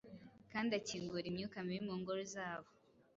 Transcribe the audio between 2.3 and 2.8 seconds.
zabo,